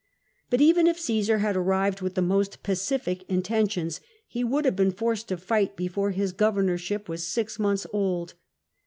But 0.49 0.61
even 0.61 0.87
if 0.87 0.99
Caesar 0.99 1.37
had 1.37 1.55
arrived 1.55 2.01
with 2.01 2.15
the 2.15 2.23
most 2.23 2.63
pacific 2.63 3.21
intentions, 3.29 4.01
he 4.27 4.43
would 4.43 4.65
have 4.65 4.75
been 4.75 4.89
forced 4.89 5.27
to 5.27 5.37
fight 5.37 5.75
before 5.75 6.09
his 6.09 6.33
governorship 6.33 7.07
was 7.07 7.27
six 7.27 7.59
months 7.59 7.85
old. 7.93 8.33